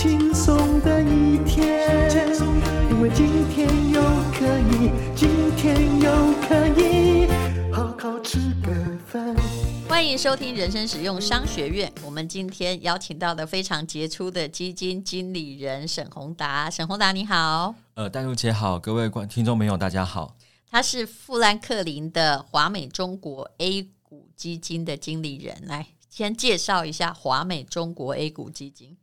[0.00, 2.08] 轻松的一天，
[2.88, 4.00] 因为今天又
[4.32, 7.26] 可以，今天又可以
[7.72, 8.72] 好好吃个
[9.04, 9.34] 饭。
[9.88, 11.92] 欢迎收听人生实用商学院。
[12.04, 17.74] 我们今天邀请到的非常杰出的基金经理人沈宏达，沈宏达你好。
[17.94, 20.36] 呃，淡如姐好，各位观听众朋友大家好。
[20.70, 28.96] 他是富兰克林的华美中国 A 股基金的经理人，来先介绍一下华美中国 A 股基金。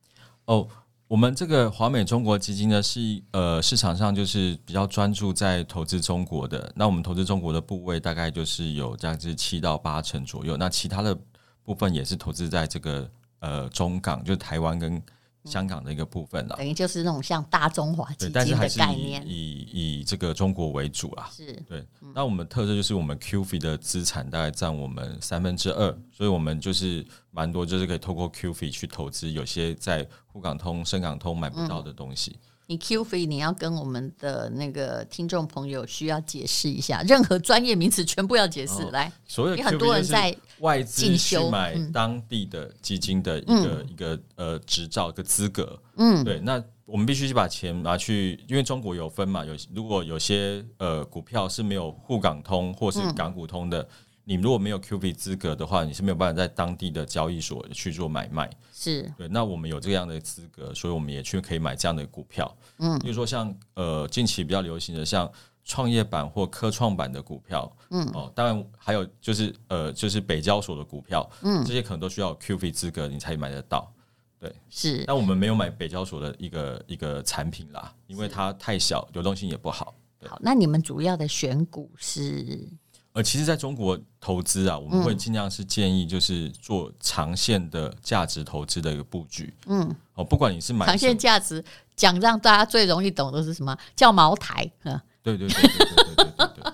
[0.46, 0.70] 哦，
[1.08, 6.72] 我们这个华美中国基金呢，是呃市场上就是比较专注在投资中国的。
[6.76, 11.18] 那我们投资中国的部位大概就是有这样子七到八成左右，那其他的
[11.64, 15.02] 部分也是投资在这个呃中港，就是台湾跟。
[15.46, 21.30] 香港的一个部分了，等于就是那种像大中华基金的概念，以以以这个中国为主啊。
[21.32, 32.32] 是对，那我们特色就是我们 QF 的资产大概占我们三分之二，所以我们就是蛮多，就是可以透过 QF 去投资，有些在沪港通、深港通买不到的东西。
[32.32, 38.82] 嗯你 QF 你要跟我们的那个听众朋友需要解释一下，任何专业名词全部要解释。
[38.84, 45.80] 哦、来，所有很多人在外资去买当地的基金的一个、嗯、一个呃执照一个资格。
[45.98, 53.82] 嗯，对，那我们必须去把钱拿去，因为中国有分嘛，有如果有些呃股票是没有沪港通或是港股通的。
[53.82, 53.88] 嗯
[54.28, 58.50] 你如果没有 QF 资格的话，你是没有办法在当地的交易所去做买卖。
[58.74, 62.58] 是对，那我们有这样的资格，所以我们也去可以买这样的股票。
[62.80, 65.32] 嗯，比如说像呃近期比较流行的像
[65.64, 73.92] 创业板或科创板的股票，嗯哦，当然还有就是呃就是北交所的股票，嗯，这些可能都需要 QF 资格你才买得到。
[74.40, 75.04] 对，是。
[75.06, 79.94] 那我们没有买北交所的一个一个产品啦，因为它太小，流动性也不好。
[80.28, 82.68] 好，那你们主要的选股是？
[83.16, 89.54] 呃，其实在中国投资啊，我们会尽量是建议就是做长线的价值投资的一个布局。
[89.68, 91.64] 嗯，哦，不管你是买长线价值，
[91.96, 93.74] 讲让大家最容易懂的是什么？
[93.96, 94.70] 叫茅台。
[94.84, 96.74] 嗯，对对对对对对对对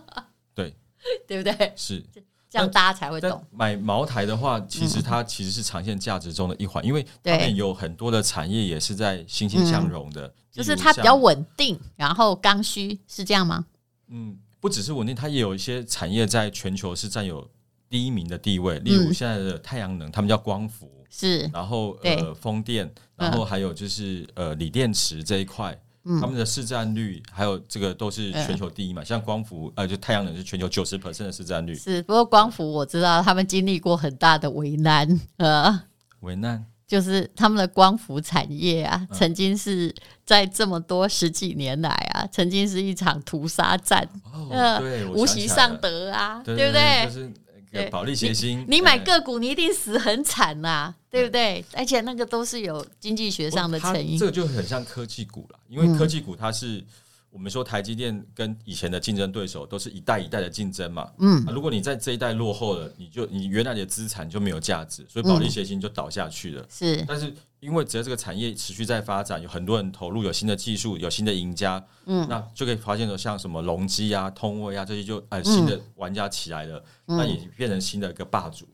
[0.55, 0.75] 对，
[1.27, 1.73] 对不对？
[1.75, 2.03] 是
[2.49, 3.45] 这样大家才会懂。
[3.51, 13.67] 买茅台的话，其实它其实是长线价值中的一环，因为他们有很多的产业也是在欣欣向荣的，就是它比较稳定，然后刚需，是这样吗？
[14.07, 14.39] 嗯。
[14.61, 17.45] 不只是稳定，它也有一些产业在全球是占有
[17.89, 18.79] 第一名的地位。
[18.79, 25.77] 例如现在的太阳能，他们叫光伏，是，然后呃风电，然后还有就是呃锂电池这一块，
[26.21, 29.03] 他们的市占率还有这个都是全球第一嘛。
[29.03, 31.73] 像光伏呃就太阳能是全球九十 percent 的市占率。
[31.73, 35.81] 是，不过光伏我知道他们经历过很大的危难，呃，
[36.19, 36.65] 危难。
[36.91, 44.05] 就是他们的光伏产业啊，曾经是在这么多十几年来啊，曾经是一场屠杀战，
[44.51, 47.05] 呃，对，无锡尚德啊，对不对？
[47.05, 51.63] 就是保利协鑫，你买个股，你一定死很惨呐，对不对？
[51.71, 56.83] 而且那个都是有经济学上的成因，这个就很像科技股了，因为科技股它是。
[57.31, 66.65] 我们说台积电跟以前的竞争对手都是一代一代的竞争嘛，嗯，如果你在这一代落后了，你就你原来的资产就没有价值，所以保利协鑫就倒下去了。
[66.69, 78.67] 是，但是因为只要这个产业持续在发展，有很多人投入，有新的技术，有新的赢家，嗯，那就可以发现说像什么隆基啊、通威啊这些就呃新的玩家起来了，那也变成新的一个霸主。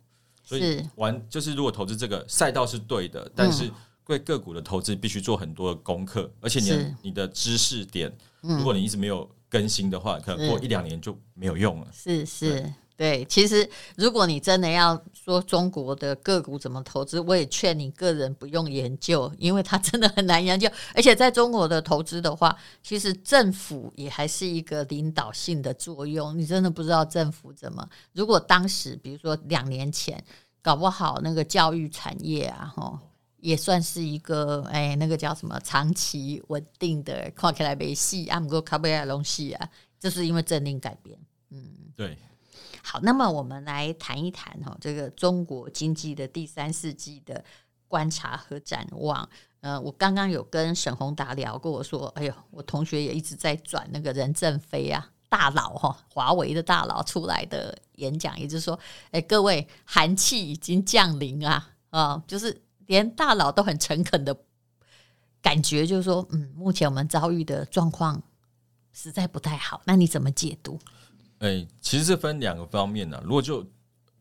[0.44, 3.69] 所以玩就是如果投资这个赛道是对的，但是
[4.07, 8.09] 对个股的投资必须做很多的功课，而且你你的知识点。
[8.40, 11.88] 如果你一直没有更新的话，可能过一两年就没有用了。
[11.91, 13.25] 是是，对。
[13.25, 20.70] 其实，如果你真的要说中国的个股怎么投资，我也劝你个人不用研究，因为它真的很难研究。
[20.96, 26.37] 而且，在中国的投资的话，其实政府也还是一个领导性的作用。
[26.37, 27.85] 你真的不知道政府怎么。
[28.14, 30.23] 如果当时，比如说两年前，
[30.61, 32.97] 搞不好那个教育产业啊，吼。
[33.47, 41.17] 也算是一个哎，那个叫什么长期稳定的，看起来没戏啊，不过卡贝亚隆西啊，就是因为政令改变。
[41.52, 41.66] 嗯，
[41.96, 42.17] 对。
[42.84, 47.41] 好，那么我们来谈一谈哈，这个中国经济的第三世纪的
[47.88, 49.29] 观察和展望。
[49.61, 58.78] 呃，我刚刚有跟沈宏达聊过，我说，哎呦，我同学也一直在转那个任正非啊，大佬哈，华为的大佬出来的演讲，也就是说，
[59.11, 62.61] 哎，各位，寒气已经降临啊，啊，就是。
[62.87, 64.35] 连大佬都很诚恳的
[65.41, 68.22] 感觉就是说，嗯，目前我们遭遇的状况
[68.91, 69.81] 实在不太好。
[69.85, 70.79] 那你怎么解读？
[71.39, 73.23] 哎、欸，其实这分两个方面呢、啊。
[73.23, 73.66] 如果就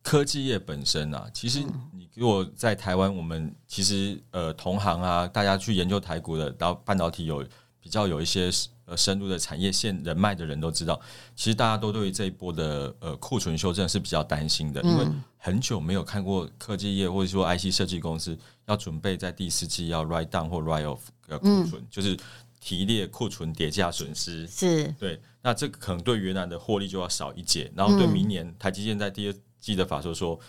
[0.02, 7.44] 科技业本身啊，其实你如果在台湾，我们其实呃同行啊，大家去研究台股的，然后半导体有
[7.80, 8.50] 比较有一些
[8.86, 10.98] 呃深入的产业线人脉的人都知道，
[11.34, 15.06] 其实大家都对于这一波的呃库存修正是比较担心的，因为
[15.36, 22.16] 很久没有看过科技业或者说 IC 设计公司要准备在第四季要 write down 或 write off 的库存，就是。
[22.58, 24.44] 提列库存叠加损失。
[24.48, 24.88] 是。
[24.98, 30.40] 对，那这个可能对原来的获利就要少一截，然后对明年台积电在第二季的法说说，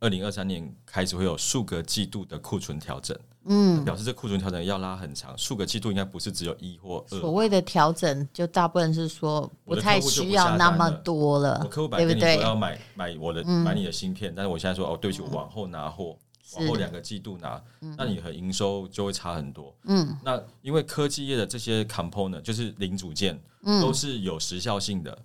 [0.00, 7.20] 二零二三年开始会有数个季度的库存调整，嗯，表示这库存调整要拉很长，数个季度应该不是只有一或二。
[7.20, 16.16] 所谓的调整，就大部分是说不太需要那么多了，我客户本来跟你说要买买我的买你的芯片，但是我现在说哦，对不起，我往后拿货。
[16.58, 17.60] 往后两个季度拿，
[17.98, 19.74] 那你和营收就会差很多。
[19.82, 25.18] 嗯，那因为科技业的这些 component 就是零组件，嗯都是有时效性的。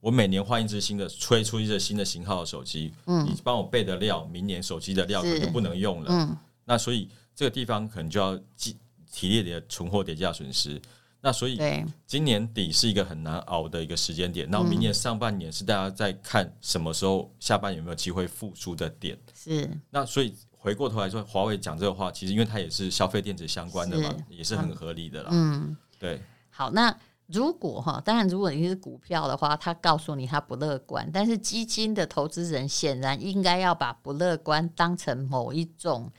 [0.00, 6.08] 我每年换一支新的，推出一支新的型号的手机，嗯，你帮我备的料，明年手机的料可能就不能用了。
[6.10, 8.76] 嗯，那所以这个地方可能就要记
[9.10, 10.80] 提列你的存货叠加损失。
[11.20, 11.58] 那所以
[12.06, 19.18] 今年底是一个很难熬的一个时间点，那明年上半年是大家在看什么时候下半年有没有机会复苏的点。
[19.34, 20.34] 是，那所以。
[20.64, 25.28] 回过头来说，华为讲这个话，其实因为它也是消费电子相关的嘛，是也是很合理的啦。
[25.30, 26.18] 嗯，对。
[26.48, 26.96] 好，那
[27.26, 36.10] 如果哈，当然如果你是股票的话，他告诉你他不乐观，但是基金的投资人显然应该要把不乐观当成某一种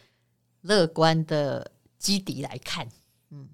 [0.66, 2.88] 乐观的基底来看。
[3.32, 3.48] 嗯，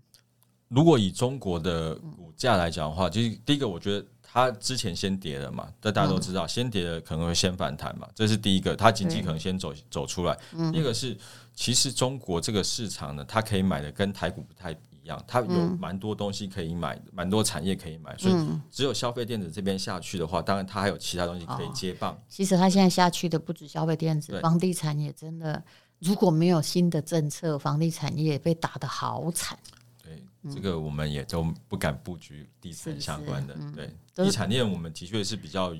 [0.67, 4.05] 如果以中国的股价来讲的话，就是第一个，我觉得。
[4.33, 10.33] 它之前先跌了嘛，这大家都知道，先跌了可能会先反弹嘛，这是第一个，它经济可能先走走出来。
[10.71, 11.17] 第二个是，
[11.53, 18.33] 其实中国这个市场呢，它可以买的跟台股不太一样，它有蛮多东西可以买，蛮多产业可以买，所以
[18.71, 22.17] 只有消费电子这边下去的话，当然它还有其他东西可以接棒。
[22.29, 25.61] 其实它现在下去的不止消费电子，房地产也真的，
[26.01, 29.57] 如果没有新的政策，房地产业被打得好惨。
[30.03, 35.75] 对这个我们也都不敢布局地产相关的，对地产链我们的确是比较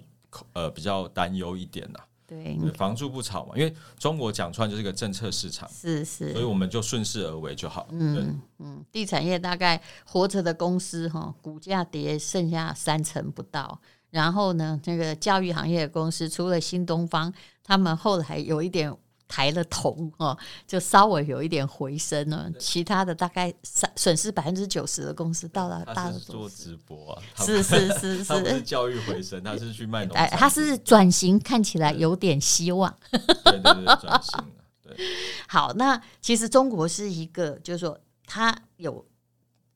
[0.54, 2.00] 呃比较担忧一点的。
[2.28, 7.88] 对，房住不炒嘛，因为中国讲出来就是个政策市场，是是，所以我们就顺势而为就好。
[7.90, 13.82] 嗯嗯，地产业大概活着的公司哈，股价跌剩下三成不到，
[14.12, 17.34] 然后呢，那个教育行业的公司除了新东方，
[17.64, 18.96] 他们后来有一点。
[19.32, 20.38] 抬了头哦，
[20.68, 22.52] 就稍微有一点回升了。
[22.60, 30.18] 其他的大概损损失百分之九十的公司到了大的做直播啊，是是是是，不 是教育回升，他是去卖农。
[30.18, 32.94] 哎，他是转型，看起来有点希望。
[33.10, 34.44] 对对对，转型。
[34.84, 34.98] 对，
[35.48, 39.06] 好，那其实中国是一个，就是说它有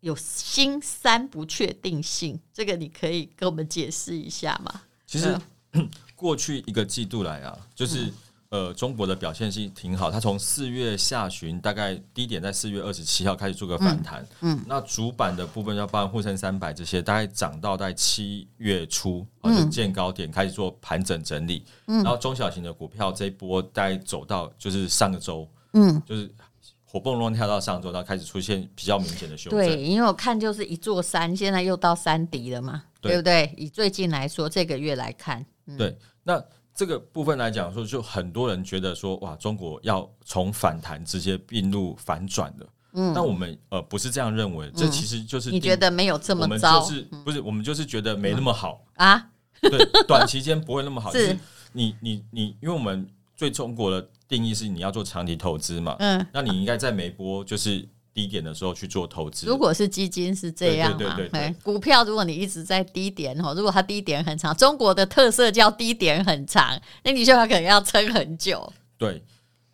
[0.01, 4.81] 有新三不确定性，这个你可以跟我们解释一下吗？
[5.07, 5.39] 其实
[6.13, 8.11] 过去一个季度来啊，就是。
[8.49, 26.31] 呃，中国的表现性挺好，它从四月下旬大概低点在四月二十七号开始做个反弹，嗯，嗯，那主板的部分要包含沪深三百这些，大概涨到在七月初啊就见高点开始做盘整整理，嗯，然后中小型的股票这一波大概走到就是上个周，嗯，就是
[26.85, 33.53] 活蹦乱跳到上周，然后开始出现比较明显的修正，对，因为我看就是一座山，现在又到山底了嘛，对，对不对？
[33.57, 36.41] 以最近来说，这个月来看，嗯、对，那。
[36.75, 42.67] 这个部分来讲说，就很多人觉得说，哇，中国要从反弹直接并入反转的。
[42.91, 49.29] 嗯，那我们呃不是这样认为，这其实就是你觉得没有这么糟，就是不是我们就是觉得没那么好啊？
[49.61, 51.11] 对，短期间不会那么好。
[51.11, 51.37] 是，
[51.71, 57.87] 你你你，因为我们对中国的定义是你要做长期投资嘛，嗯，那你应该在每波就是。
[58.15, 60.97] 低点的时候去做投资，如果是基金是这样嘛？
[60.97, 68.71] 对对对对，股票如果你一直在低点哈，如果它低点很长，中国的特色叫低点很长，那你就要可能要撑很久。
[68.97, 69.21] 对，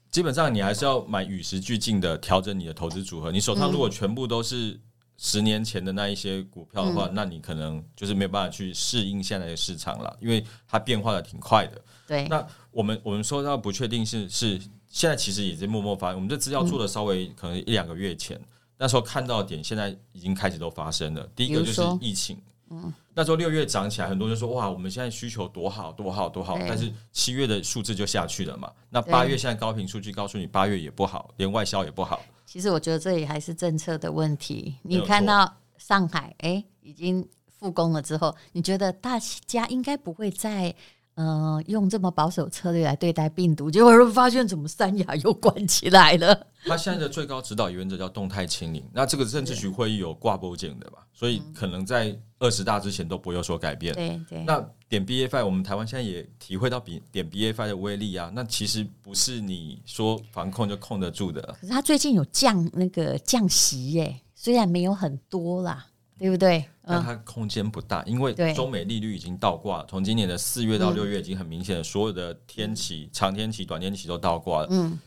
[0.09, 3.31] 基本上你还是要买与时俱进的调整你的投资组合。
[3.31, 4.79] 你手上如果全部都是
[5.19, 11.79] 十年前的那一些股票的话，嗯、那你可能就是没有办法去适应现在的市场了，因为它变化的挺快的。
[12.07, 14.59] 对，那我们我们说到不确定性是。
[14.91, 18.39] 现在其实也在默默发生，我们这资料做的稍微可能一两个月前，
[18.77, 21.25] 那时候看到的点，现在已经开始都发生了。
[21.33, 22.37] 第一个就是疫情，
[22.69, 28.69] 嗯，那时候六月涨起来，很多人说哇，我们现在需求多好多好多好，但是七月的数字就下去了嘛。
[28.89, 32.21] 那八月现在高频数据告诉你，八月也不好，连外销也不好。
[32.45, 34.75] 其实我觉得这里还是政策的问题。
[34.81, 40.75] 你看到上海哎已经复工了之后，你觉得大家应该不会再
[41.15, 46.47] 嗯、呃，用这么保守策略来对待病毒，结果又发现怎么三亚又关起来了。
[46.65, 53.93] 他现在的最高指导原则叫动态清零，那这个政治局会议有挂钩件的嘛，所以可能在二十大之前都不会有所改变。
[53.95, 54.43] 对对。
[54.43, 61.41] 那点 BA.5，我们台湾现在也体会到比点 BA.5 的威力啊，那其实不是你说防控就控得住的。
[61.59, 65.87] 可是他最近有降那个降息耶，虽然没有很多啦。
[66.21, 66.63] 对不对？
[66.85, 74.67] 但它空间不大，因为中美利率已经倒挂，从今年的四月到六月已经很明显的，所有的天期、长天期、短天期都倒挂了。
[74.69, 74.99] 嗯，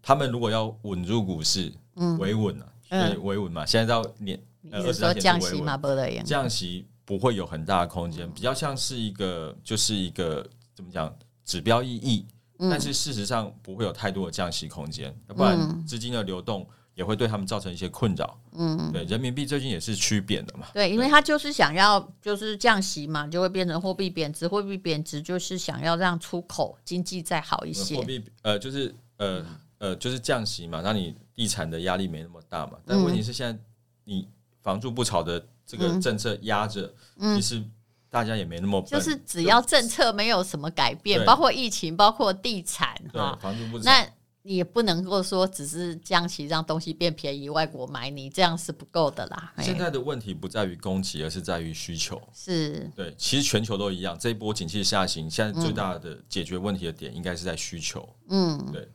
[0.00, 3.66] 他们如果要稳住股市，嗯，维稳了，所以维稳嘛。
[3.66, 5.76] 现在到年二十降息嘛，
[6.24, 11.12] 降息不会有很大的空间，比较像是一个，就是一个怎么讲
[11.44, 12.26] 指标意义，
[12.58, 16.64] 但是事实上不会有太多的降息空间，要不然资金的流动。
[17.00, 18.38] 也会对他们造成一些困扰。
[18.52, 20.66] 嗯，对，人民币最近也是趋贬的嘛。
[20.74, 24.46] 对，因为他就是想要就是降息嘛，就会变成货币贬值。
[24.46, 27.96] 货币贬值就是想要让出口经济再好一些。
[27.96, 29.42] 货币呃，就是呃
[29.78, 32.74] 呃，就是降息嘛，让你地产的压力没那么大嘛。
[32.84, 33.58] 但问题是现在
[34.04, 34.28] 你
[34.60, 36.92] 房住不炒的这个政策压着，
[37.34, 37.64] 其实
[38.10, 43.84] 大家也没那么就是只要政策没有什么改变，包括疫情，包括地产哈，房住不炒。
[43.84, 44.06] 那
[44.50, 49.54] 你也不能够说只是将其让东西变便宜，外国买你这样是不够的啦。
[49.58, 52.20] 现在的问题不在于供给，而是在于需求。
[52.34, 54.18] 是对，其实全球都一样。
[54.18, 58.08] 这一波景气下行，现在最大的解决问题的点应该是在需求。
[58.28, 58.88] 嗯，对，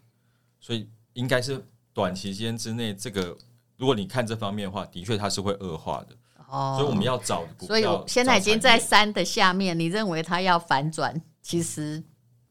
[0.60, 3.38] 所以应该是短期间之内，这个
[3.78, 6.18] 如果你看这方面的话，的确它是会恶化的。
[6.50, 12.04] 哦，所以我们要找，所以我现在已经在三的下面，你认为它要反转，其实。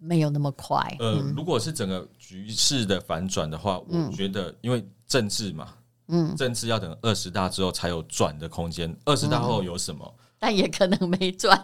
[0.04, 0.78] 没有那么快。
[1.00, 5.68] 呃，如果是整个局势的反转的话，我觉得因为政治嘛，
[6.08, 8.94] 嗯，政治要等二十大之后才有转的空间。
[9.04, 10.14] 二十大后有什么？
[10.38, 11.58] 但也可能没转。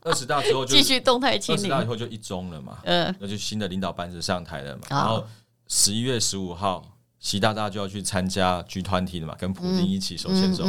[0.00, 1.62] 二十大之后就 继续动态清零。
[1.62, 4.82] 二十大以后就一中了嘛，嗯，那就新的领导班子上台了嘛。
[4.90, 5.24] 然后
[5.68, 6.84] 十一月十五号，
[7.20, 10.64] 习大大就要去参加 G 团体了嘛，跟普京一起手牵手。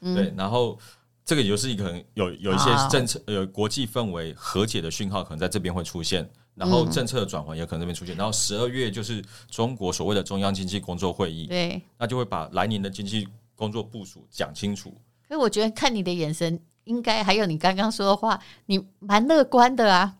[0.00, 0.78] 对，然后。
[1.24, 14.94] 这个也就是一个很有有一些政策呃国际氛围和解的讯号，可能在这边会出现，然后政策的转换也可能这边出现，然后十二月就是中国所谓的中央经济工作会议，对，那就会把来年的经济工作部署讲清楚。
[15.26, 20.14] 所以我觉得看你的眼神，应该还有你刚刚说的话，你蛮乐观的啊，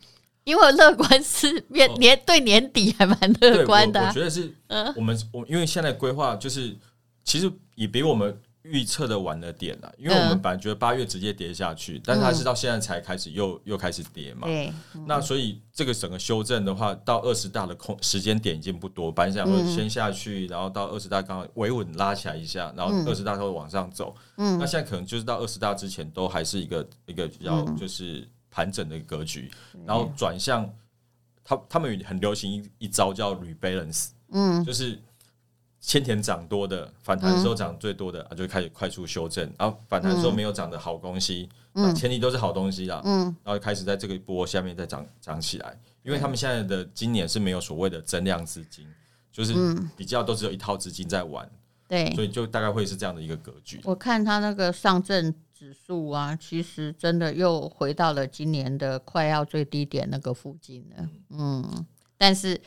[0.45, 4.09] 因为乐观是年年对年底还蛮乐观的。
[4.09, 6.75] 我觉得是，嗯我们我因为现在规划就是
[7.25, 8.35] 其实也比我们。
[8.65, 14.49] 预测的晚了点了，因为我们本来觉得八月直接跌下去，但是它是到现在才开始又又开始跌嘛。
[15.07, 24.17] 那所以这个整个修正的话，到二十大的空时间点已经不多，本来想说先下去，然后到二十大刚好维稳拉起来一下，然后二十大会往上走。
[24.35, 29.51] 那现在可能就是到二十大之前都还是一个一个比较就是盘整的格局，
[29.85, 30.67] 然后转向
[31.45, 34.99] 他他们很流行一一招叫 rebalance，嗯，就是。
[35.85, 48.87] 先前涨多的反弹的时候涨最多的啊，就开始快速修正，然后反弹的时候没有涨的好东西，嗯，前提都是好东西啦，嗯，然后开始在这个波下面再涨涨起来，因为他们现在的今年是没有所谓的增量资金，
[49.31, 49.53] 就是
[49.95, 51.47] 比较都只有一套资金在玩，
[51.87, 53.79] 对，所以就大概会是这样的一个格局。
[53.85, 61.87] 我看他那个上证指数啊，其实真的又回到了今年的快要最低点那个附近了，嗯，
[62.17, 62.59] 但是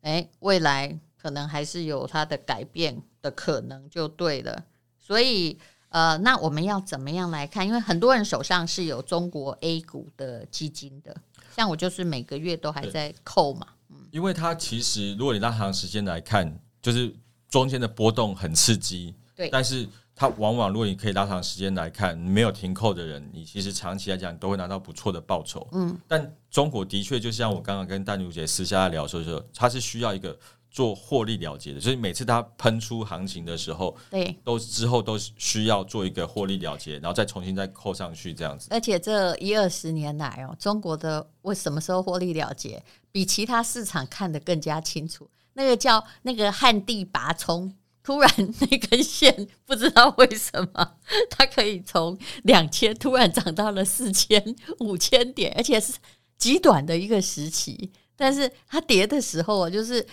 [0.00, 0.98] 哎，未来。
[1.26, 4.62] 可能还是有它的改变的可能，就对了。
[4.96, 7.66] 所以，呃，那我们要怎么样来看？
[7.66, 11.16] 因为很多人手上是有中国 A 股的基金的，
[11.56, 13.66] 像我就是每个月都还在扣嘛。
[13.88, 17.12] 嗯，因为它其实如果你拉长时间来看，就是
[17.48, 19.12] 中间的波动很刺激。
[19.34, 25.66] 对，但是它往往如果你可以拉长时间来看，没有停扣的人，你其实长期来讲都会拿到不错的报酬。
[25.72, 30.38] 嗯，但中国的确就像我刚刚跟淡如姐私下聊说说，它是需要一个。
[30.76, 38.68] 做获利了结的，所以每次它喷出行情的时候，对，都之后都需要做一个获利了结，然后再重新再扣上去这样子。
[38.70, 45.26] 而且这一二十年来哦，中国的为什么时候获利了结，比其他市场看得更加清楚。
[45.54, 48.30] 那个叫那个旱地拔葱，突然
[48.60, 50.92] 那根线不知道为什么
[51.30, 55.94] 它可以从两千突然涨到了四千、五千点，而且是
[56.36, 57.90] 极短的一个时期。
[58.14, 60.06] 但是它跌的时候啊就是。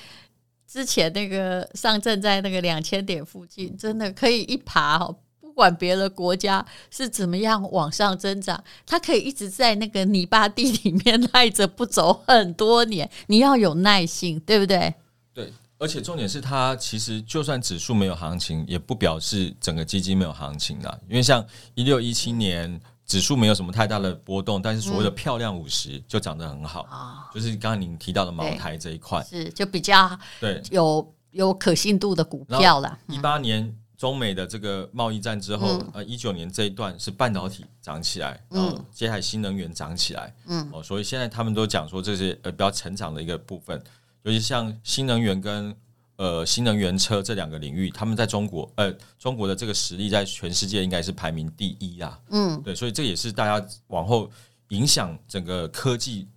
[0.74, 13.08] 之前那个上证在那个两千点附近，真的可以一爬哦，不管别的国家是怎么样往上增长，它可以一直在那个泥巴地里面赖着不走很多年。
[13.27, 14.92] 你要有耐性，对不对？
[15.32, 21.00] 对，而且重点是它其实就算指数没有行情，也不表示整个基金没有行情啦。
[21.08, 22.82] 因为像一六一七年。
[23.13, 29.24] 指数没有什么太大的波动，但是所谓的漂亮五十就涨得很好啊，嗯、就是刚刚您提到的茅台这一块。
[29.24, 30.60] 是就比较对。
[30.72, 32.98] 有有可信度的股票了。
[33.08, 43.79] 一八年中美的这个贸易战之后，嗯、呃，一九年这一段是半导体涨起来，然后接下来新能源涨起来，嗯，哦，所以现在他们都讲说这是呃比较成长的一个部分，
[44.24, 45.75] 尤其像新能源跟。
[46.15, 52.20] 呃，新能源车这两个领域，他们在中国，呃，中国的这个实力在全世界应该是排名第一啊。
[52.29, 54.29] 嗯，对，所以这也是大家往后
[54.67, 56.27] 影响整个科技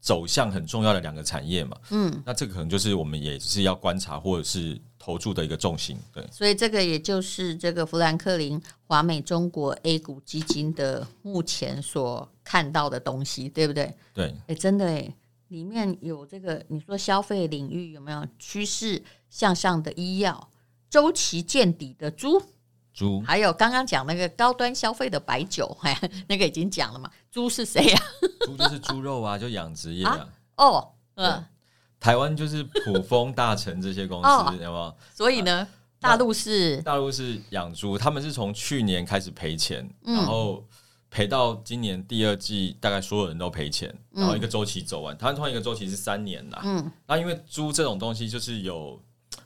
[0.00, 1.76] 走向很重要的两个产业嘛。
[1.90, 5.96] 嗯，那这个可能就是我们也是要观察或者是投注的一个重心。
[6.12, 13.94] 对，所以这个也就是这个富兰克林华美中国 A 股基金的目前所看到的东西，对不对？
[14.12, 15.14] 对，哎，真的哎。
[15.50, 20.48] 里面有这个，你说消费领域有没有趋势向上的医药、
[20.88, 22.40] 周期见底的猪
[22.94, 27.10] 猪，还有刚刚讲那个高端消费的白酒，哎，那个已经讲了嘛？
[27.32, 28.00] 猪是谁呀？
[28.46, 30.12] 猪就是猪肉啊，就养殖业啊。
[30.12, 31.44] 啊哦，嗯，
[31.98, 34.96] 台湾就是普丰、大成这些公司，哦、有没有？
[35.12, 35.66] 所以呢，
[36.00, 40.64] 啊、大陆是大陆是养猪，他们是从去年开始赔钱，嗯、然后。
[41.10, 46.60] 赔到今年第二季，大概所有人都赔钱，然后一个周期走完，它通常一个周期是三年啦。
[46.64, 49.02] 嗯，那因为猪这种东西就是有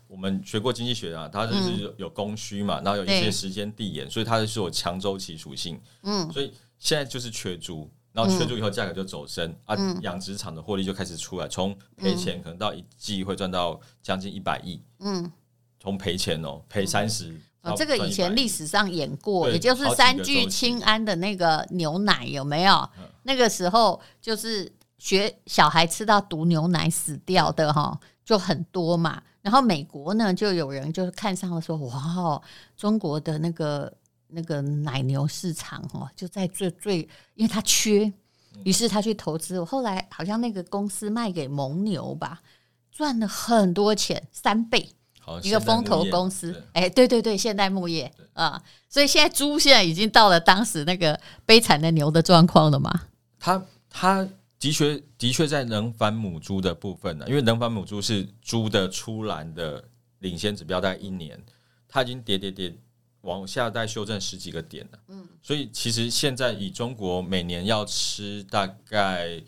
[0.07, 5.81] 我们学过经济学啊，它就是有供需嘛，然后有一些时间递延，所以它是有强周期属性。
[6.03, 14.83] 嗯，所以现在就是缺猪，然后缺猪以后价格就走升啊，养殖场的获利就开始出来，从赔钱可能到一季会赚到将近一百亿。
[14.99, 15.33] 嗯，
[15.81, 17.35] 从赔钱哦，赔三十。
[17.65, 22.89] 哦，这个以前历史上演过，也就是三聚氰胺的那个牛奶有没有？
[23.23, 29.23] 那个时候就是学小孩吃到毒牛奶死掉的哈，就很多嘛。
[29.41, 32.43] 然后美国呢，就有人就是看上了说，哇哦，
[32.77, 33.93] 中国的那个
[34.29, 38.13] 那个奶牛市场哦，就在最最，因为它缺，
[38.63, 39.63] 于是他去投资。
[39.65, 42.41] 后来好像那个公司卖给蒙牛吧，
[42.91, 44.91] 赚了很多钱，三倍。
[45.43, 52.93] 一个风投公司，哎，对对对，现代牧业啊，所以现在猪现在已经到了当时那个悲惨的牛的状况了嘛？
[53.39, 59.83] 它它的确的确在能繁母猪的部分呢，因为能繁母猪是猪的出栏的
[60.19, 61.43] 领先指标，大概一年，
[61.89, 62.75] 它已经跌跌跌
[63.23, 64.99] 往下再修正十几个点了。
[65.09, 69.43] 嗯，所以其实现在以中国每年要吃大概，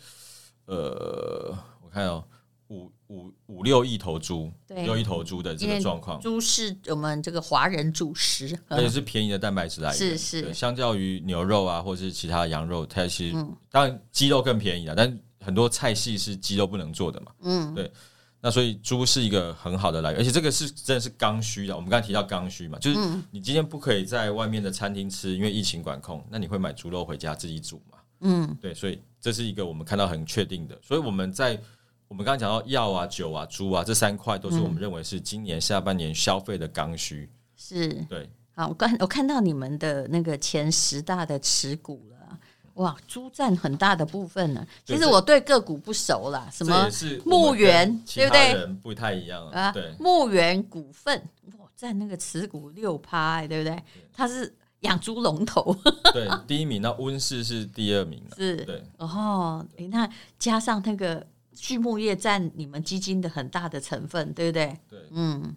[0.67, 2.25] 呃，我看哦。
[2.69, 10.55] 五五五六亿头猪，六亿头猪的这个状况，猪是我们这个华人主食， 而且是便宜的蛋白质来源，是是。
[10.55, 17.33] 相较于牛肉啊，或者是其他羊肉，它其实、嗯、当然鸡肉更便宜啊，但很多菜系是鸡肉不能做的嘛。
[17.43, 17.91] 嗯，对。
[18.39, 21.75] 那所以猪是一个很好的来源，而且这个是真的是刚需的。
[21.75, 22.99] 我们刚才提到刚需嘛，就是
[23.31, 27.99] 你今天不可以在外面的餐厅吃，因为疫情管控，那你会买猪肉回家自己煮嘛？
[28.21, 28.73] 嗯，对。
[28.73, 30.79] 所以这是一个我们看到很确定的。
[30.81, 31.61] 所以我们在
[32.09, 37.29] 我们刚刚讲到药啊、酒啊、猪啊这三块，都是我们认为是今年下半年消费的刚需。
[37.57, 38.29] 是，对。
[38.55, 42.39] 好，我刚我看到你们的那个前十大的持股了，
[42.75, 44.65] 哇，猪占很大的部分呢。
[44.85, 46.89] 其实我对个股不熟啦，什么
[47.25, 48.67] 牧原，对不对？
[48.83, 49.73] 不太一样啊。
[49.73, 51.21] 对，牧原股份
[51.59, 53.83] 哇，占那个持股六趴，对不对？
[54.13, 55.77] 它是养猪龙头。
[56.15, 58.23] 对， 第一名，那温氏是第二名。
[58.37, 58.83] 是，对。
[58.97, 61.27] 哦，你看加上那个。
[61.57, 64.79] 畜牧业占你们基金的很大的成分，对不对？
[64.89, 65.57] 对，嗯，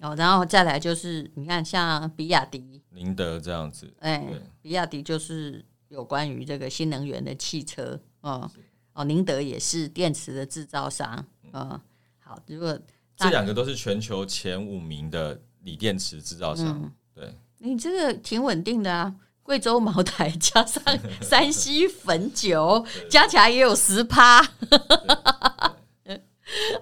[0.00, 4.42] 哦，然后再来就是，你看像比亚迪、宁德这样子，哎，对。
[4.60, 8.50] 比亚迪就是有关于这个新能源的汽车，哦，
[8.92, 11.80] 哦，宁德也是电池的制造商，嗯、哦，
[12.18, 12.78] 好，如果
[13.16, 19.14] 这两个都是全球前五名的锂电池制造商，嗯、对，你这个挺稳定的啊。
[19.50, 20.80] 贵州茅台加上
[21.20, 24.40] 山西汾酒， 加起来也有十趴。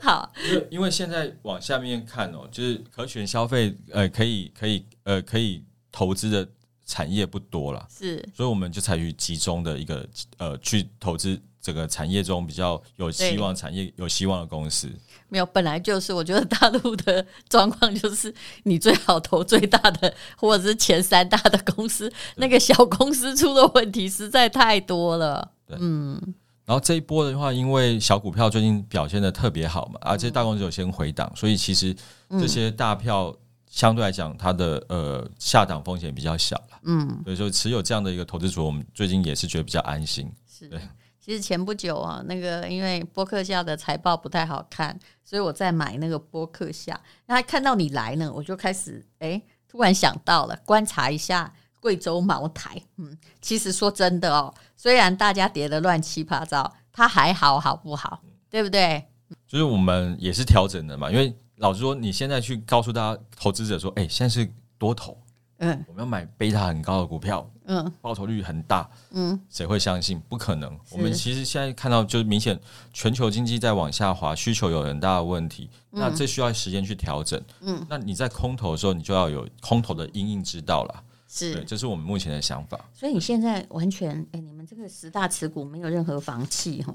[0.03, 6.47] 好，因为因为现在往下面看哦，就是可选消费，呃，可以可以呃可以投资的
[6.85, 14.91] 产业不多了，是，所以我们就采取集中的一个呃去投资这个产业中比较有希望产业有希望的公司。
[15.29, 25.51] 没有，本来就是，我觉得大陆的 状况就是，你最好投最大的，或者是前三大的公司，那个小公司出的问题实在太多了。
[25.67, 26.35] 对，嗯。
[26.65, 31.97] 然后这一波的话，因为小股票最近表现的特别好嘛，而且大公司有先回档，嗯、所以其实
[32.33, 33.35] 这些大票
[33.71, 36.79] 相对来讲，它的呃下档风险比较小了。
[36.85, 40.31] 嗯，所以说持有这样的一个投资组，我们最近也是觉得比较安心。
[40.47, 40.69] 是。
[40.69, 40.79] 对。
[41.21, 46.99] 其实前不久啊，那个因为波克夏的财报不太好看，所以我在买那个波克夏。
[47.27, 58.21] 那看到你来呢，我就开始哎，突然想到了，观察一下贵州茅台，嗯，其实说真的哦，虽然大家跌得乱七八糟，它还好好不好？
[58.49, 59.05] 对不对？
[59.47, 65.21] 就是我们也是调整的嘛，因为老实说，你现在去告诉大家投资者说，哎，现在是多头，
[65.59, 70.19] 嗯，我们要买贝塔很高的股票，嗯，报酬率很大，嗯，谁会相信？
[70.29, 70.75] 不可能。
[70.91, 72.59] 我们其实现在看到，就是明显
[72.93, 81.05] 全球经济在往下滑，需求有很大的问题，那这需要时间去调整，嗯，那你在空头的时候，你就要有空头的因应之道了。
[81.29, 82.81] 是，对，这是我们目前的想法。
[82.95, 86.95] 所以你现在完全，哎，你们这个十大持股没有任何房企哈？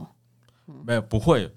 [0.83, 1.53] 没有，不会。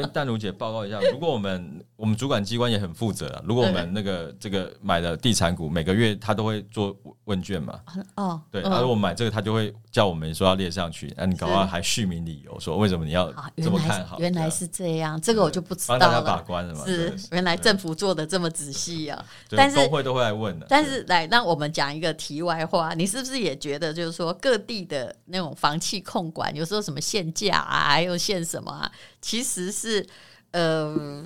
[0.00, 7.80] 跟淡如姐报告一下，如果我们我们主管机关也很负责啊，如果我们那个这个买的地产股，每个月他都会做问卷嘛。
[8.14, 14.18] 哦，对，然后我们买这个，他就会叫我们说要列上去，那你搞不好还续名理由说为什么你要这么看好？
[14.20, 16.84] 原来是这样，这个我就不知道大家把关了嘛？
[16.86, 19.24] 是，原来政府做的这么仔细啊。
[19.50, 20.66] 但是工会都会来问的。
[20.68, 30.06] 但是来让我们讲一个题外话，你是不是也觉得就是说各地的那种房企控管，有时候什么限价啊，还有限什么啊，其实是。
[30.52, 31.22] 呃，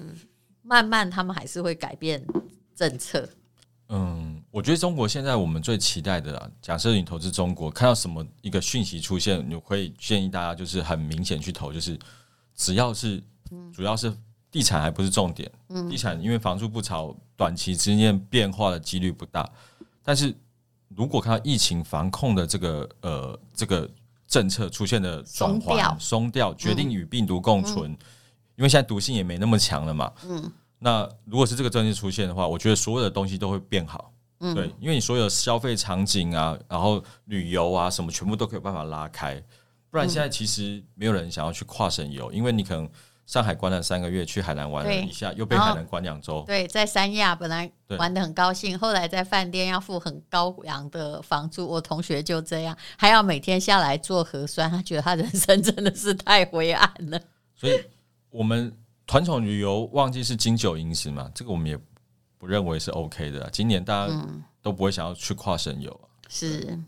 [0.63, 2.21] 慢慢他们还是会改变
[2.75, 3.29] 政策。
[3.89, 11.97] 嗯，我觉得中国现在我们最期待的，假设你投资中国，看到什么一个讯息出现，你会建议大家就是很明显去投，就是
[12.57, 13.23] 只要是
[13.73, 14.13] 主要是
[14.51, 15.49] 地产还不是重点，
[15.89, 19.49] 地产因为房租不炒，短期之间变化的几率不大。
[20.03, 20.35] 但是
[20.89, 23.89] 如果看到疫情防控的这个呃这个
[24.33, 27.91] 政策出现的转换松掉，决定与病毒共存。
[28.57, 39.43] 因为现在毒性也没那么强了嘛，嗯，那如果是这个政策出现的话，我觉得所有的东西都会变好，嗯，对，因为你所有消费场景啊，然后旅游啊什么，全部都可以有办法拉开，
[39.91, 42.89] 不然现在其实没有人想要去跨省游，因为你可能
[43.33, 57.19] 上海关了三个月，去海南玩了一下，又被海南关两周，对，在三亚本来玩得很高兴，后来在饭店要付很高昂的房租，我同学就这样，还要每天下来做核酸，他觉得他人生真的是太灰暗了，
[57.57, 57.83] 所以。
[58.29, 58.75] 我们
[59.07, 61.31] 团宠旅游旺季是金九银十嘛？
[61.35, 61.79] 这个我们也
[62.39, 63.47] 不认为是 OK 的。
[63.51, 64.27] 今年大家
[64.63, 66.01] 都不会想要去跨省游。
[66.31, 66.79] 是，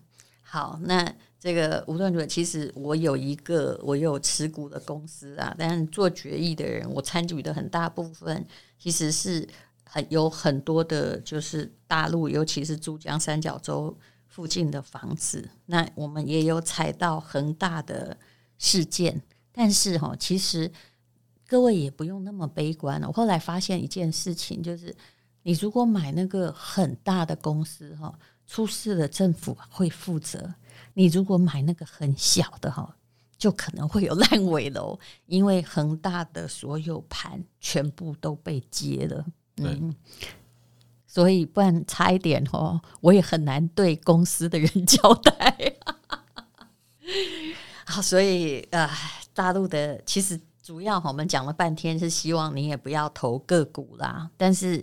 [0.43, 1.05] 好，那
[1.45, 8.43] 这个无论如何，其实我有一个我有持股的公司啊，但做决议的人，我参与的很大部分
[8.79, 9.47] 其实是
[9.85, 13.95] 很有很多的，就是大陆，尤其是珠江三角洲
[14.27, 15.47] 附近的房子。
[15.67, 18.17] 那我们也有踩到恒大的
[18.57, 19.21] 事件，
[19.53, 20.73] 但是哈，其实。
[21.47, 23.07] 各位也不用那么悲观了。
[23.07, 24.93] 我后来发现一件事情，就是
[25.43, 30.41] 你如果买那个很大的公司哈，出事了政府会负责；
[30.95, 32.97] 你如果买那个很小的哈，
[33.37, 39.25] 就可能会有烂尾楼， 因为恒大的所有盘全部都被接了。
[39.59, 39.95] 嗯，
[41.07, 45.77] 所以不然差一点哦，我也很难对公司的人交代。
[47.87, 48.91] 好，所以啊，
[49.35, 50.41] 大陆的其实。
[50.65, 54.83] 主要我们讲了半天是希望你也不要投个股啦，但是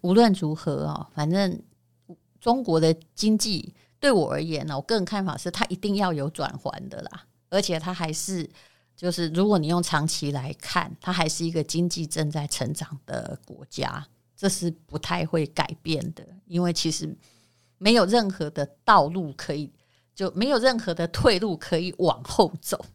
[0.00, 1.60] 无论如何哦，反正
[2.40, 3.74] 中国的经济
[4.06, 8.48] 对我而言呢，我个人看法是它一定要有转环的啦，而且它还是
[8.94, 17.12] 就是如果你用长期来看，它还是一个经济正在成长的国家，这是不太会改变的，因为其实
[17.78, 19.72] 没有任何的道路可以，
[20.14, 22.86] 就没有任何的退路可以往后走。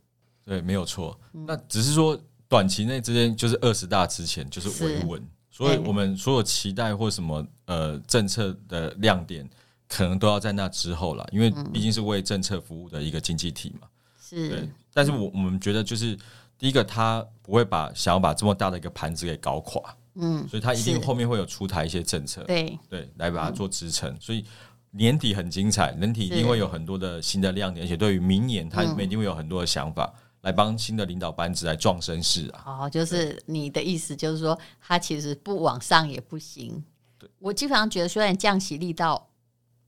[0.45, 1.19] 对，没有错。
[1.33, 9.45] 那只是说，短期内之间就是二十大之前就是维稳，所以我们所有期待或什么呃政策的亮点，
[9.91, 13.87] 可能都要在那之后了，因为毕竟是为政策服务的一个经济体嘛。
[14.19, 14.69] 是，对。
[14.93, 16.17] 但是我我们觉得，就是
[16.57, 24.15] 第一个，他不会把想要把这么大的一个盘子给搞垮，嗯，所以他一定后面会有出台一些政策，对对，来把它做支撑。
[24.19, 24.45] 所以
[24.91, 30.13] 年底很精彩，年底一定会有很多的新的亮点，而且对于明年，他们一定会有很多的想法。
[30.41, 32.79] 来帮新的领导班子来壮声势啊！
[32.79, 36.83] 哦，就是你的意思，就是说他其实不往上也不行。
[37.19, 39.29] 对，我基本上觉得，虽然降息力道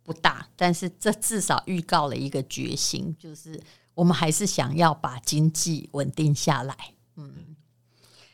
[0.03, 3.59] 不大，但是这至少预告了一个决心，就是
[3.93, 6.75] 我们还是想要把经济稳定下来。
[7.15, 7.55] 嗯，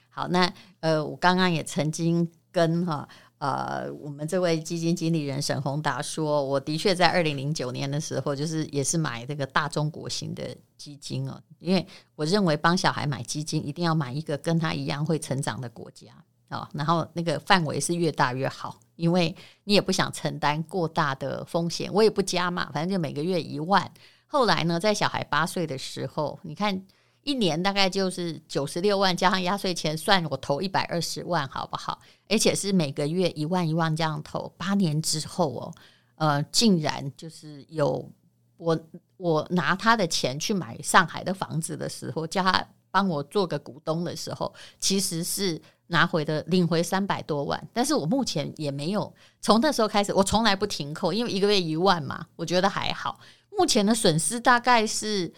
[0.09, 3.07] 好，那呃，我刚刚也曾经跟哈。
[3.39, 16.07] 呃，我们这位基金经理人沈宏达说，我的确在二零零九年的时候，就是也是买这个大中国型的基金哦，因为我认为帮小孩买基金一定要买一个跟他一样会成长的国家
[16.49, 23.91] 哦，然后那个范围是越大越好，因为你也不想承担过大的风险，我也不加嘛，反正就每个月一万。
[24.27, 26.85] 后来呢，在小孩八岁的时候，你看。
[27.23, 31.99] 一年大概就是九十六万，加上压岁钱，算我投一百二十万，好不好？
[32.29, 35.73] 而且是每个月一万一万这样投，八年之后哦，
[36.15, 38.09] 呃，竟然就是有
[38.55, 38.79] 我
[39.17, 47.67] 我拿他的钱去买上海的房子的时候，叫他帮我做个股东的时候，其实是拿回的领回三百多万。
[47.71, 53.19] 但是我目前也没有从那时候开始，我从来不停扣，因为一个月一万嘛，我觉得还好。
[53.51, 55.31] 目前的损失大概是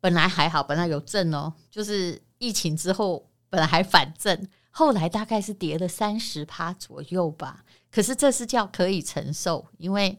[0.00, 7.64] 本来还好，本来有挣哦，就是疫情之后本来还反正，后来大概是跌了三十趴左右吧。
[7.90, 10.16] 可是这是叫可以承受，因为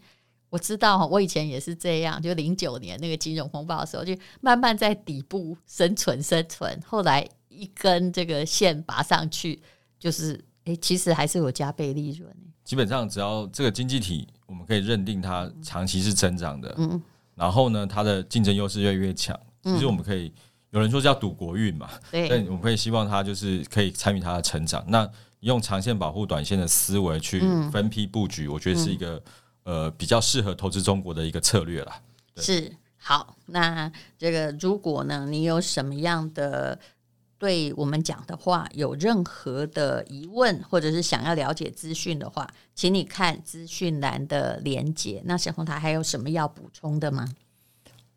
[0.49, 7.25] 我知道我以前也是这样，就零九年那个金融风暴的时候，就慢慢在底部生存生存，后来
[7.59, 9.61] 一根这个线拔上去，
[9.99, 12.33] 就是诶，其实还是有加倍利润。
[12.63, 17.01] 基本上只要这个经济体，我们可以认定它长期是增长的，嗯，
[17.35, 20.31] 然后呢，它的竞争优势越来越强，其实我们可以
[20.71, 25.09] 有人说叫赌国运嘛，对，但我们可以希望它就是可以参与它的成长，那。
[25.41, 27.39] 用长线保护短线的思维去
[27.71, 29.15] 分批布局，嗯、我觉得是一个、
[29.63, 32.01] 嗯、呃比较适合投资中国的一个策略啦。
[32.35, 36.77] 是好，那这个如果呢，你有什么样的
[37.39, 45.21] 对我们讲的话有任何的疑问，或者是想要了解资讯的话，请你看资讯栏的连接。
[45.25, 47.25] 那小红台还有什么要补充的吗？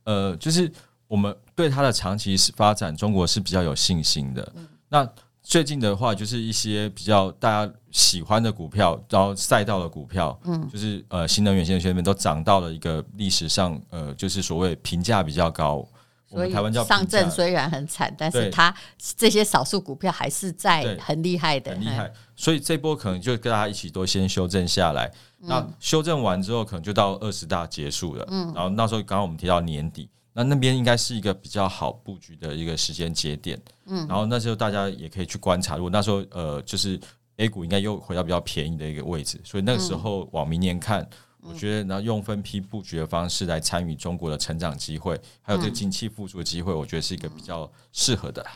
[0.02, 0.70] 呃，就是
[1.06, 4.52] 我们对它的长期发展，中国是比较有信心的。
[4.56, 5.08] 嗯、那
[5.40, 15.86] 最近的话，就是一些比较大家喜欢的股票，然后赛道的股票，嗯，就是呃新能源现在都涨到了一个历史上呃，就是所谓评价比较高。
[16.32, 18.74] 我们台湾叫上证虽然很惨，但是它
[19.16, 22.12] 这些少数股票还是在很厉害的，很厉害。
[22.34, 25.10] 所以这波可能就跟大家一起都先修正下来。
[25.38, 28.26] 那修正完之后，可能就到二十大结束了。
[28.30, 30.08] 嗯，然后那时候刚刚我们提到年底。
[30.34, 36.98] 那那边应该是一个比较好布局的一个时间节点，嗯，然后那时候大家也可以去观察，如果那时候呃，就是
[37.36, 41.06] A 股应该又回到比较便宜的一个位置，所以那个时候往明年看，
[41.42, 48.46] 我觉得然后用分批布局的方式来参与中国的成长机会，还有这个景气复苏的机会，我觉得是一个比较适合的。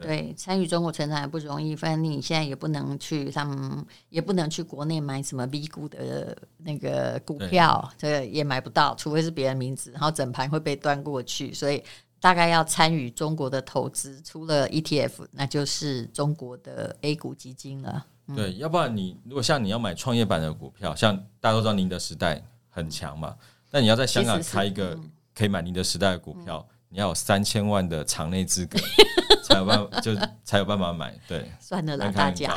[0.00, 11.52] 对，参与中国成长也不容易，反正你现在也不能去他们，也不能去国内买什么 B 股的那个股票，这个也买不到，除非是别人名字，然后整盘会被端过去。
[11.52, 11.82] 所以
[12.20, 18.06] 大概要参与中国的投资，除了 ETF，那就是中国的 A 股基金了。
[18.28, 23.34] 嗯、对，要不然你如果像你要买创业板的股票，像大家都知道宁德时代很强嘛，
[23.70, 24.98] 那你要在香港开一个
[25.34, 26.66] 可以买宁德时代的股票。
[26.70, 28.78] 嗯你要有三千万的场内资格，
[29.44, 31.14] 才有办法，就才有办法买。
[31.28, 32.50] 对，算了啦，大家。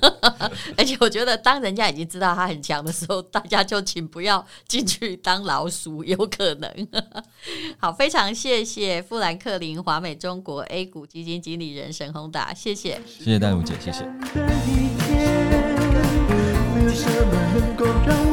[0.78, 6.88] 而且我觉得，当人家已经知道他很强的时候，大家就请不要进去当老鼠，有可能。
[7.76, 14.89] 好，非常谢谢富兰克林华美中国 A 股基金经理人沈宏达，谢谢，谢谢戴茹姐，谢谢。
[17.60, 18.29] đừng còn đau